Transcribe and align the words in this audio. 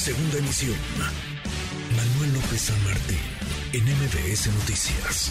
Segunda 0.00 0.38
emisión. 0.38 0.78
Manuel 1.94 2.32
López 2.32 2.58
San 2.58 2.84
Martín, 2.84 3.18
en 3.74 3.84
MBS 3.84 4.46
Noticias. 4.46 5.30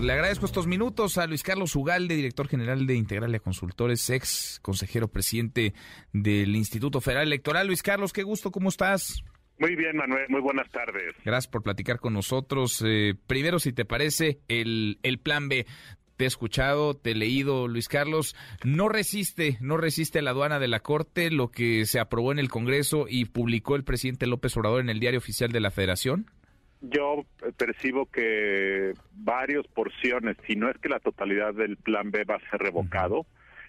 Le 0.00 0.10
agradezco 0.14 0.46
estos 0.46 0.66
minutos 0.66 1.18
a 1.18 1.26
Luis 1.26 1.42
Carlos 1.42 1.76
Ugalde, 1.76 2.16
director 2.16 2.48
general 2.48 2.86
de 2.86 2.94
Integralia 2.94 3.40
Consultores, 3.40 4.08
ex 4.08 4.58
consejero 4.62 5.08
presidente 5.08 5.74
del 6.14 6.56
Instituto 6.56 7.02
Federal 7.02 7.26
Electoral. 7.26 7.66
Luis 7.66 7.82
Carlos, 7.82 8.14
qué 8.14 8.22
gusto, 8.22 8.50
¿cómo 8.50 8.70
estás? 8.70 9.22
Muy 9.58 9.76
bien, 9.76 9.94
Manuel, 9.94 10.24
muy 10.30 10.40
buenas 10.40 10.70
tardes. 10.70 11.14
Gracias 11.22 11.48
por 11.48 11.62
platicar 11.62 12.00
con 12.00 12.14
nosotros. 12.14 12.82
Eh, 12.82 13.12
primero, 13.26 13.58
si 13.58 13.74
te 13.74 13.84
parece, 13.84 14.40
el, 14.48 14.98
el 15.02 15.18
plan 15.18 15.50
B 15.50 15.66
te 16.20 16.24
he 16.24 16.26
escuchado, 16.26 16.92
te 16.92 17.12
he 17.12 17.14
leído, 17.14 17.66
Luis 17.66 17.88
Carlos, 17.88 18.36
no 18.62 18.90
resiste, 18.90 19.56
no 19.62 19.78
resiste 19.78 20.20
la 20.20 20.32
aduana 20.32 20.58
de 20.58 20.68
la 20.68 20.80
Corte 20.80 21.30
lo 21.30 21.48
que 21.48 21.86
se 21.86 21.98
aprobó 21.98 22.30
en 22.30 22.38
el 22.38 22.50
Congreso 22.50 23.06
y 23.08 23.24
publicó 23.24 23.74
el 23.74 23.84
presidente 23.84 24.26
López 24.26 24.54
Obrador 24.58 24.82
en 24.82 24.90
el 24.90 25.00
diario 25.00 25.18
oficial 25.18 25.50
de 25.50 25.60
la 25.60 25.70
Federación. 25.70 26.26
Yo 26.82 27.24
percibo 27.56 28.04
que 28.04 28.92
varias 29.14 29.66
porciones, 29.68 30.36
si 30.46 30.56
no 30.56 30.68
es 30.68 30.76
que 30.76 30.90
la 30.90 31.00
totalidad 31.00 31.54
del 31.54 31.78
plan 31.78 32.10
B 32.10 32.24
va 32.24 32.34
a 32.34 32.50
ser 32.50 32.60
revocado, 32.60 33.24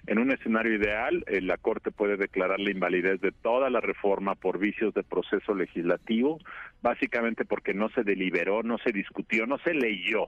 en 0.08 0.20
un 0.20 0.34
escenario 0.34 0.74
ideal, 0.74 1.24
eh, 1.28 1.40
la 1.40 1.56
Corte 1.56 1.92
puede 1.92 2.18
declarar 2.18 2.60
la 2.60 2.72
invalidez 2.72 3.22
de 3.22 3.32
toda 3.32 3.70
la 3.70 3.80
reforma 3.80 4.36
por 4.36 4.60
vicios 4.60 4.94
de 4.94 5.04
proceso 5.04 5.56
legislativo, 5.56 6.38
básicamente 6.82 7.46
porque 7.46 7.74
no 7.74 7.88
se 7.92 8.04
deliberó, 8.04 8.62
no 8.62 8.78
se 8.80 8.92
discutió, 8.92 9.46
no 9.46 9.58
se 9.60 9.74
leyó 9.74 10.28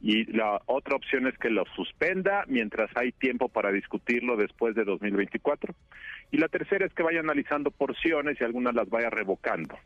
y 0.00 0.24
la 0.32 0.60
otra 0.66 0.96
opción 0.96 1.26
es 1.26 1.36
que 1.38 1.50
lo 1.50 1.64
suspenda 1.76 2.44
mientras 2.46 2.90
hay 2.96 3.12
tiempo 3.12 3.48
para 3.48 3.72
discutirlo 3.72 4.36
después 4.36 4.74
de 4.74 4.84
2024. 4.84 5.74
Y 6.30 6.38
la 6.38 6.48
tercera 6.48 6.86
es 6.86 6.92
que 6.92 7.02
vaya 7.02 7.20
analizando 7.20 7.70
porciones 7.70 8.40
y 8.40 8.44
algunas 8.44 8.74
las 8.74 8.88
vaya 8.88 9.10
revocando. 9.10 9.78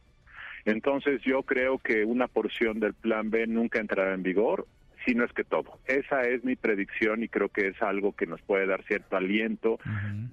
Entonces 0.64 1.22
yo 1.22 1.42
creo 1.42 1.78
que 1.78 2.04
una 2.04 2.26
porción 2.28 2.80
del 2.80 2.94
plan 2.94 3.30
B 3.30 3.46
nunca 3.46 3.80
entrará 3.80 4.14
en 4.14 4.22
vigor 4.22 4.66
si 5.08 5.14
no 5.14 5.24
es 5.24 5.32
que 5.32 5.44
todo. 5.44 5.78
Esa 5.86 6.20
es 6.22 6.44
mi 6.44 6.54
predicción 6.54 7.22
y 7.22 7.28
creo 7.28 7.48
que 7.48 7.68
es 7.68 7.80
algo 7.80 8.12
que 8.12 8.26
nos 8.26 8.42
puede 8.42 8.66
dar 8.66 8.84
cierto 8.84 9.16
aliento 9.16 9.78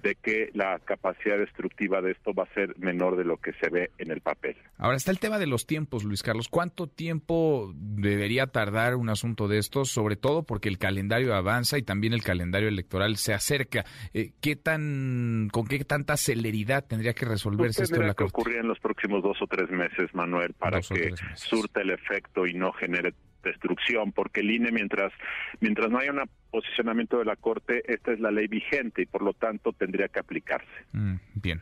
de 0.04 0.16
que 0.16 0.50
la 0.54 0.80
capacidad 0.80 1.38
destructiva 1.38 2.02
de 2.02 2.12
esto 2.12 2.34
va 2.34 2.44
a 2.44 2.54
ser 2.54 2.78
menor 2.78 3.16
de 3.16 3.24
lo 3.24 3.38
que 3.38 3.54
se 3.54 3.70
ve 3.70 3.92
en 3.98 4.12
el 4.12 4.20
papel. 4.20 4.58
Ahora 4.78 4.98
está 4.98 5.12
el 5.12 5.20
tema 5.20 5.40
de 5.40 5.48
los 5.48 5.66
tiempos, 5.66 6.04
Luis 6.04 6.24
Carlos. 6.24 6.50
¿Cuánto 6.50 6.88
tiempo 6.88 7.72
debería 7.74 8.48
tardar 8.48 8.96
un 8.96 9.10
asunto 9.10 9.48
de 9.48 9.60
estos? 9.60 9.90
Sobre 9.90 10.18
todo 10.18 10.44
porque 10.44 10.68
el 10.68 10.78
calendario 10.78 11.34
avanza 11.36 11.78
y 11.78 11.84
también 11.84 12.12
el 12.12 12.22
calendario 12.22 12.68
electoral 12.68 13.16
se 13.16 13.34
acerca. 13.34 13.86
Eh, 14.14 14.34
¿Qué 14.42 14.58
tan, 14.58 15.48
con 15.54 15.68
qué 15.68 15.86
tanta 15.86 16.18
celeridad 16.18 16.86
tendría 16.86 17.14
que 17.14 17.26
resolverse 17.26 17.84
esto 17.84 18.02
en 18.02 18.08
la 18.08 18.14
que 18.14 18.26
ocurrir 18.26 18.58
en 18.58 18.68
los 18.68 18.80
próximos 18.80 19.24
dos 19.24 19.42
o 19.42 19.48
tres 19.48 19.70
meses, 19.70 20.14
Manuel, 20.14 20.54
para 20.54 20.82
que 20.82 21.14
surta 21.36 21.80
el 21.80 21.92
efecto 21.92 22.46
y 22.46 22.54
no 22.54 22.74
genere 22.74 23.14
destrucción, 23.46 24.12
porque 24.12 24.42
el 24.42 24.52
INE, 24.52 24.72
mientras, 24.72 25.14
mientras 25.60 25.90
no 25.90 26.00
haya 26.00 26.12
un 26.12 26.22
posicionamiento 26.52 27.18
de 27.18 27.26
la 27.26 27.36
Corte, 27.36 27.84
esta 27.92 28.12
es 28.12 28.20
la 28.20 28.32
ley 28.32 28.48
vigente 28.48 29.02
y 29.02 29.06
por 29.06 29.22
lo 29.22 29.34
tanto 29.34 29.74
tendría 29.74 30.08
que 30.08 30.20
aplicarse. 30.20 30.68
Mm, 30.94 31.16
bien. 31.36 31.62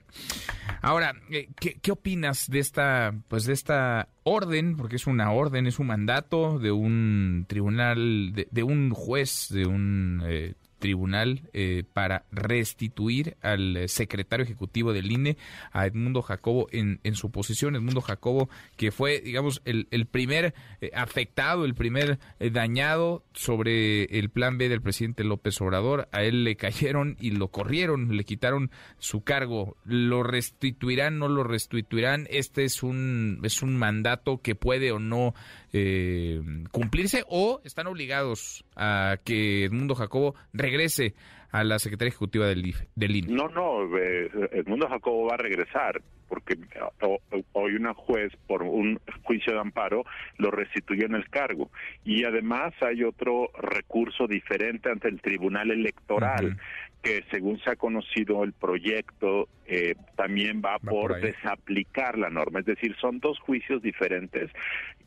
Ahora, 0.81 1.13
eh, 1.31 1.49
¿qué, 1.59 1.75
¿qué, 1.81 1.91
opinas 1.91 2.49
de 2.49 2.59
esta, 2.59 3.13
pues 3.27 3.45
de 3.45 3.53
esta 3.53 4.09
orden? 4.23 4.75
Porque 4.77 4.97
es 4.97 5.07
una 5.07 5.31
orden, 5.31 5.67
es 5.67 5.79
un 5.79 5.87
mandato 5.87 6.59
de 6.59 6.71
un 6.71 7.45
tribunal, 7.47 8.33
de, 8.33 8.47
de 8.51 8.63
un 8.63 8.91
juez, 8.91 9.49
de 9.49 9.65
un 9.65 10.21
eh, 10.25 10.53
tribunal 10.83 11.43
eh, 11.53 11.85
para 11.93 12.25
restituir 12.29 13.37
al 13.41 13.87
secretario 13.87 14.43
ejecutivo 14.43 14.91
del 14.91 15.09
INE, 15.13 15.37
a 15.71 15.85
Edmundo 15.85 16.21
Jacobo, 16.21 16.67
en, 16.73 16.99
en 17.05 17.15
su 17.15 17.31
posición. 17.31 17.77
Edmundo 17.77 18.01
Jacobo, 18.01 18.49
que 18.75 18.91
fue, 18.91 19.21
digamos, 19.21 19.61
el, 19.63 19.87
el 19.91 20.07
primer 20.07 20.53
eh, 20.81 20.91
afectado, 20.93 21.63
el 21.63 21.73
primer 21.73 22.19
eh, 22.41 22.49
dañado 22.49 23.23
sobre 23.31 24.03
el 24.19 24.29
plan 24.29 24.57
B 24.57 24.67
del 24.67 24.81
presidente 24.81 25.23
López 25.23 25.61
Obrador. 25.61 26.09
A 26.11 26.23
él 26.23 26.43
le 26.43 26.57
cayeron 26.57 27.15
y 27.17 27.31
lo 27.31 27.47
corrieron, 27.47 28.17
le 28.17 28.25
quitaron 28.25 28.69
su 28.99 29.23
cargo. 29.23 29.77
¿Lo 29.85 30.21
restituirán, 30.21 31.17
no 31.17 31.29
lo 31.29 31.45
restituirán? 31.45 32.27
Este 32.29 32.65
es 32.65 32.83
un, 32.83 33.39
es 33.43 33.61
un 33.61 33.77
mandato 33.77 34.41
que 34.41 34.55
puede 34.55 34.91
o 34.91 34.99
no 34.99 35.33
cumplirse 36.69 37.23
o 37.27 37.59
están 37.63 37.87
obligados 37.87 38.63
a 38.75 39.17
que 39.23 39.65
Edmundo 39.65 39.95
Jacobo 39.95 40.35
regrese 40.53 40.72
a 41.51 41.63
la 41.63 41.77
Secretaría 41.77 42.09
Ejecutiva 42.09 42.47
del, 42.47 42.65
IFE, 42.65 42.87
del 42.95 43.15
INE. 43.15 43.33
No, 43.33 43.47
no, 43.47 43.97
eh, 43.97 44.29
Edmundo 44.53 44.87
Jacobo 44.89 45.27
va 45.27 45.35
a 45.35 45.37
regresar 45.37 46.01
porque 46.27 46.57
hoy 47.51 47.75
una 47.75 47.93
juez 47.93 48.33
por 48.47 48.63
un 48.63 48.99
juicio 49.21 49.53
de 49.53 49.59
amparo 49.59 50.03
lo 50.37 50.49
restituyó 50.49 51.05
en 51.05 51.13
el 51.13 51.29
cargo. 51.29 51.69
Y 52.03 52.23
además 52.23 52.73
hay 52.81 53.03
otro 53.03 53.51
recurso 53.55 54.25
diferente 54.25 54.89
ante 54.89 55.09
el 55.09 55.21
Tribunal 55.21 55.69
Electoral 55.69 56.57
que 57.03 57.23
según 57.29 57.59
se 57.59 57.69
ha 57.69 57.75
conocido 57.75 58.45
el 58.45 58.53
proyecto 58.53 59.49
eh, 59.65 59.95
también 60.15 60.61
va, 60.63 60.79
por, 60.79 61.19
desaplicar 61.19 62.17
la 62.17 62.29
norma. 62.29 62.61
Es 62.61 62.65
decir, 62.65 62.95
son 62.99 63.19
dos 63.19 63.37
juicios 63.39 63.81
diferentes 63.81 64.49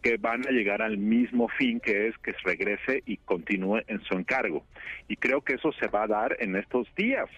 que 0.02 0.18
van 0.18 0.46
a 0.46 0.50
llegar 0.50 0.82
al 0.82 0.98
mismo 0.98 1.48
fin, 1.48 1.80
que 1.80 2.08
es 2.08 2.18
que 2.18 2.34
regrese 2.44 3.02
y 3.06 3.16
continúe 3.16 3.80
en 3.88 4.02
su 4.02 4.14
encargo. 4.14 4.64
Y 5.08 5.16
creo 5.16 5.40
que 5.40 5.54
eso 5.54 5.72
se 5.72 5.88
va 5.88 6.04
a 6.04 6.06
dar 6.06 6.36
en 6.38 6.54
estos 6.56 6.86
días. 6.94 7.30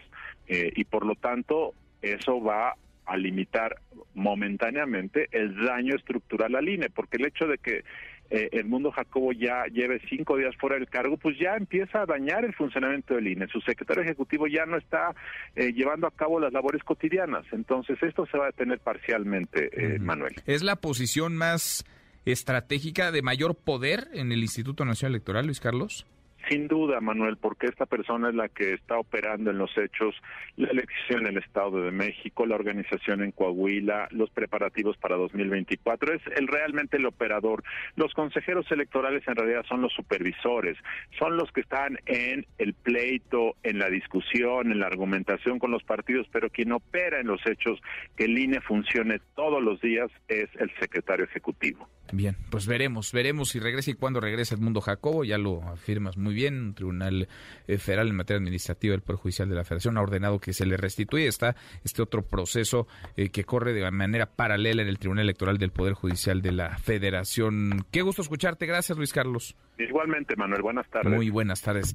Eh, 0.48 0.72
y 0.74 0.84
por 0.84 1.06
lo 1.06 1.14
tanto, 1.14 1.72
eso 2.02 2.42
va 2.42 2.74
a 3.06 3.16
limitar 3.16 3.76
momentáneamente 4.14 5.28
el 5.30 5.56
daño 5.64 5.94
estructural 5.94 6.56
al 6.56 6.68
INE, 6.68 6.90
porque 6.90 7.16
el 7.16 7.26
hecho 7.26 7.46
de 7.46 7.58
que 7.58 7.84
eh, 8.30 8.48
el 8.52 8.66
mundo 8.66 8.90
Jacobo 8.90 9.32
ya 9.32 9.64
lleve 9.72 10.00
cinco 10.08 10.36
días 10.36 10.54
fuera 10.56 10.76
del 10.76 10.88
cargo, 10.88 11.16
pues 11.16 11.38
ya 11.38 11.56
empieza 11.56 12.02
a 12.02 12.06
dañar 12.06 12.44
el 12.44 12.54
funcionamiento 12.54 13.14
del 13.14 13.28
INE. 13.28 13.48
Su 13.48 13.60
secretario 13.60 14.02
ejecutivo 14.02 14.46
ya 14.46 14.66
no 14.66 14.76
está 14.76 15.14
eh, 15.56 15.72
llevando 15.72 16.06
a 16.06 16.10
cabo 16.10 16.38
las 16.38 16.52
labores 16.52 16.82
cotidianas. 16.84 17.44
Entonces, 17.52 17.96
esto 18.02 18.26
se 18.26 18.36
va 18.36 18.44
a 18.44 18.48
detener 18.48 18.80
parcialmente, 18.80 19.70
eh, 19.72 19.98
Manuel. 19.98 20.34
¿Es 20.46 20.62
la 20.62 20.76
posición 20.76 21.36
más 21.36 21.84
estratégica 22.24 23.10
de 23.12 23.22
mayor 23.22 23.54
poder 23.54 24.08
en 24.12 24.32
el 24.32 24.40
Instituto 24.40 24.84
Nacional 24.84 25.14
Electoral, 25.14 25.46
Luis 25.46 25.60
Carlos? 25.60 26.06
Sin 26.46 26.68
duda, 26.68 27.00
Manuel, 27.00 27.36
porque 27.36 27.66
esta 27.66 27.84
persona 27.84 28.28
es 28.30 28.34
la 28.34 28.48
que 28.48 28.72
está 28.72 28.98
operando 28.98 29.50
en 29.50 29.58
los 29.58 29.76
hechos 29.76 30.14
la 30.56 30.68
elección 30.68 31.26
en 31.26 31.36
el 31.36 31.38
Estado 31.38 31.82
de 31.82 31.90
México, 31.90 32.46
la 32.46 32.54
organización 32.54 33.22
en 33.22 33.32
Coahuila, 33.32 34.08
los 34.12 34.30
preparativos 34.30 34.96
para 34.96 35.16
2024. 35.16 36.14
Es 36.14 36.22
el 36.36 36.46
realmente 36.46 36.96
el 36.96 37.06
operador. 37.06 37.64
Los 37.96 38.14
consejeros 38.14 38.70
electorales 38.70 39.26
en 39.26 39.36
realidad 39.36 39.64
son 39.68 39.82
los 39.82 39.92
supervisores, 39.92 40.78
son 41.18 41.36
los 41.36 41.50
que 41.52 41.60
están 41.60 41.98
en 42.06 42.46
el 42.56 42.72
pleito, 42.72 43.56
en 43.62 43.78
la 43.78 43.90
discusión, 43.90 44.72
en 44.72 44.80
la 44.80 44.86
argumentación 44.86 45.58
con 45.58 45.70
los 45.70 45.82
partidos, 45.82 46.26
pero 46.32 46.50
quien 46.50 46.72
opera 46.72 47.20
en 47.20 47.26
los 47.26 47.44
hechos 47.46 47.78
que 48.16 48.24
el 48.24 48.38
INE 48.38 48.60
funcione 48.60 49.20
todos 49.34 49.62
los 49.62 49.80
días 49.80 50.10
es 50.28 50.48
el 50.58 50.70
secretario 50.78 51.26
ejecutivo. 51.26 51.88
Bien, 52.12 52.36
pues 52.50 52.66
veremos, 52.66 53.12
veremos 53.12 53.50
si 53.50 53.60
regresa 53.60 53.90
y 53.90 53.94
cuándo 53.94 54.20
regresa 54.20 54.54
el 54.54 54.60
mundo 54.60 54.80
Jacobo, 54.80 55.24
ya 55.24 55.36
lo 55.36 55.62
afirmas 55.62 56.16
muy 56.16 56.34
bien, 56.34 56.60
un 56.60 56.74
tribunal 56.74 57.28
eh, 57.66 57.78
federal 57.78 58.08
en 58.08 58.16
materia 58.16 58.38
administrativa 58.38 58.92
del 58.92 59.02
Poder 59.02 59.20
Judicial 59.20 59.48
de 59.48 59.54
la 59.54 59.64
Federación 59.64 59.98
ha 59.98 60.02
ordenado 60.02 60.38
que 60.38 60.52
se 60.52 60.64
le 60.64 60.76
restituya, 60.76 61.28
está 61.28 61.56
este 61.84 62.02
otro 62.02 62.22
proceso 62.22 62.86
eh, 63.16 63.28
que 63.30 63.44
corre 63.44 63.72
de 63.72 63.90
manera 63.90 64.26
paralela 64.26 64.82
en 64.82 64.88
el 64.88 64.98
Tribunal 64.98 65.24
Electoral 65.24 65.58
del 65.58 65.70
Poder 65.70 65.94
Judicial 65.94 66.40
de 66.40 66.52
la 66.52 66.78
Federación. 66.78 67.84
Qué 67.90 68.02
gusto 68.02 68.22
escucharte, 68.22 68.66
gracias 68.66 68.96
Luis 68.96 69.12
Carlos. 69.12 69.56
Igualmente, 69.78 70.34
Manuel, 70.36 70.62
buenas 70.62 70.88
tardes. 70.88 71.12
Muy 71.12 71.30
buenas 71.30 71.62
tardes. 71.62 71.94